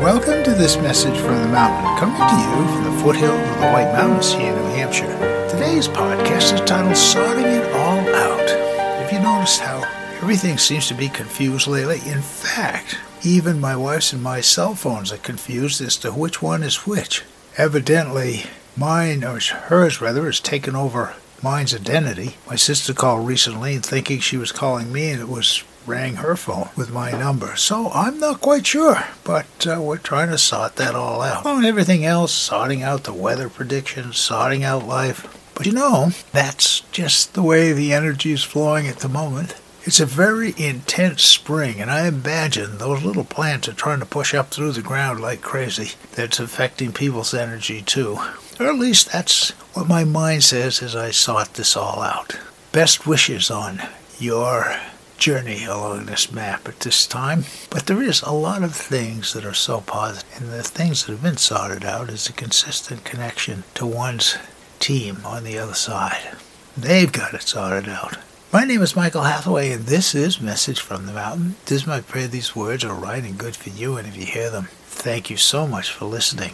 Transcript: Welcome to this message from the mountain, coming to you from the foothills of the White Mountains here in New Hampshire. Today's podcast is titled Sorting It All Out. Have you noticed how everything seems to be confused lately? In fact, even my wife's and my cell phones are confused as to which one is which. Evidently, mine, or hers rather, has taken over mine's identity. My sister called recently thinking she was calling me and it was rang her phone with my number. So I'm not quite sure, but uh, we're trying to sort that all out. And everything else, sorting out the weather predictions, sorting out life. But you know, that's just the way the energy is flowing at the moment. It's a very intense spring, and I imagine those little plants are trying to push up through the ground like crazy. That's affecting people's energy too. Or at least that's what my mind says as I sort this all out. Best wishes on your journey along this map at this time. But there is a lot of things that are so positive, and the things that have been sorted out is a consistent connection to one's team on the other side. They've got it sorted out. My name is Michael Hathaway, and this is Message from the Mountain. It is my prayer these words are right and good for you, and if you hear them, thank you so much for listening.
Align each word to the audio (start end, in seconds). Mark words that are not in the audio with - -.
Welcome 0.00 0.42
to 0.44 0.50
this 0.50 0.76
message 0.76 1.16
from 1.18 1.40
the 1.40 1.48
mountain, 1.48 1.98
coming 1.98 2.16
to 2.16 2.36
you 2.36 2.74
from 2.74 2.84
the 2.84 3.02
foothills 3.02 3.48
of 3.48 3.60
the 3.60 3.66
White 3.72 3.92
Mountains 3.92 4.32
here 4.32 4.52
in 4.52 4.58
New 4.58 4.74
Hampshire. 4.74 5.48
Today's 5.48 5.88
podcast 5.88 6.52
is 6.52 6.60
titled 6.62 6.96
Sorting 6.96 7.44
It 7.44 7.72
All 7.72 8.00
Out. 8.14 8.48
Have 8.48 9.12
you 9.12 9.20
noticed 9.20 9.60
how 9.60 9.82
everything 10.20 10.58
seems 10.58 10.88
to 10.88 10.94
be 10.94 11.08
confused 11.08 11.66
lately? 11.68 12.00
In 12.10 12.20
fact, 12.20 12.98
even 13.22 13.60
my 13.60 13.76
wife's 13.76 14.12
and 14.12 14.22
my 14.22 14.40
cell 14.40 14.74
phones 14.74 15.12
are 15.12 15.18
confused 15.18 15.80
as 15.80 15.96
to 15.98 16.10
which 16.12 16.42
one 16.42 16.62
is 16.62 16.86
which. 16.86 17.22
Evidently, 17.56 18.44
mine, 18.76 19.22
or 19.24 19.38
hers 19.38 20.00
rather, 20.00 20.26
has 20.26 20.40
taken 20.40 20.74
over 20.74 21.14
mine's 21.42 21.74
identity. 21.74 22.36
My 22.48 22.56
sister 22.56 22.92
called 22.92 23.26
recently 23.26 23.78
thinking 23.78 24.18
she 24.20 24.36
was 24.36 24.50
calling 24.50 24.92
me 24.92 25.10
and 25.10 25.20
it 25.20 25.28
was 25.28 25.62
rang 25.86 26.16
her 26.16 26.36
phone 26.36 26.68
with 26.76 26.92
my 26.92 27.10
number. 27.12 27.56
So 27.56 27.90
I'm 27.90 28.18
not 28.18 28.40
quite 28.40 28.66
sure, 28.66 29.04
but 29.22 29.66
uh, 29.66 29.80
we're 29.80 29.98
trying 29.98 30.30
to 30.30 30.38
sort 30.38 30.76
that 30.76 30.94
all 30.94 31.22
out. 31.22 31.46
And 31.46 31.64
everything 31.64 32.04
else, 32.04 32.32
sorting 32.32 32.82
out 32.82 33.04
the 33.04 33.12
weather 33.12 33.48
predictions, 33.48 34.16
sorting 34.16 34.64
out 34.64 34.86
life. 34.86 35.26
But 35.54 35.66
you 35.66 35.72
know, 35.72 36.10
that's 36.32 36.80
just 36.92 37.34
the 37.34 37.42
way 37.42 37.72
the 37.72 37.92
energy 37.92 38.32
is 38.32 38.42
flowing 38.42 38.88
at 38.88 38.98
the 38.98 39.08
moment. 39.08 39.54
It's 39.86 40.00
a 40.00 40.06
very 40.06 40.54
intense 40.56 41.22
spring, 41.22 41.78
and 41.78 41.90
I 41.90 42.06
imagine 42.06 42.78
those 42.78 43.04
little 43.04 43.24
plants 43.24 43.68
are 43.68 43.74
trying 43.74 44.00
to 44.00 44.06
push 44.06 44.32
up 44.32 44.50
through 44.50 44.72
the 44.72 44.80
ground 44.80 45.20
like 45.20 45.42
crazy. 45.42 45.92
That's 46.12 46.40
affecting 46.40 46.92
people's 46.92 47.34
energy 47.34 47.82
too. 47.82 48.18
Or 48.58 48.66
at 48.66 48.78
least 48.78 49.12
that's 49.12 49.50
what 49.74 49.86
my 49.86 50.04
mind 50.04 50.42
says 50.42 50.82
as 50.82 50.96
I 50.96 51.10
sort 51.10 51.54
this 51.54 51.76
all 51.76 52.00
out. 52.00 52.38
Best 52.72 53.06
wishes 53.06 53.50
on 53.50 53.82
your 54.18 54.74
journey 55.18 55.64
along 55.64 56.06
this 56.06 56.32
map 56.32 56.68
at 56.68 56.80
this 56.80 57.06
time. 57.06 57.44
But 57.70 57.86
there 57.86 58.02
is 58.02 58.22
a 58.22 58.32
lot 58.32 58.62
of 58.62 58.74
things 58.74 59.32
that 59.32 59.44
are 59.44 59.54
so 59.54 59.80
positive, 59.80 60.28
and 60.36 60.52
the 60.52 60.62
things 60.62 61.04
that 61.04 61.12
have 61.12 61.22
been 61.22 61.36
sorted 61.36 61.84
out 61.84 62.10
is 62.10 62.28
a 62.28 62.32
consistent 62.32 63.04
connection 63.04 63.64
to 63.74 63.86
one's 63.86 64.36
team 64.78 65.18
on 65.24 65.44
the 65.44 65.58
other 65.58 65.74
side. 65.74 66.36
They've 66.76 67.12
got 67.12 67.34
it 67.34 67.42
sorted 67.42 67.88
out. 67.88 68.18
My 68.52 68.64
name 68.64 68.82
is 68.82 68.94
Michael 68.94 69.22
Hathaway, 69.22 69.72
and 69.72 69.86
this 69.86 70.14
is 70.14 70.40
Message 70.40 70.80
from 70.80 71.06
the 71.06 71.12
Mountain. 71.12 71.56
It 71.62 71.72
is 71.72 71.86
my 71.86 72.00
prayer 72.00 72.28
these 72.28 72.54
words 72.54 72.84
are 72.84 72.94
right 72.94 73.24
and 73.24 73.36
good 73.36 73.56
for 73.56 73.70
you, 73.70 73.96
and 73.96 74.06
if 74.06 74.16
you 74.16 74.26
hear 74.26 74.50
them, 74.50 74.68
thank 74.84 75.28
you 75.28 75.36
so 75.36 75.66
much 75.66 75.90
for 75.90 76.04
listening. 76.04 76.52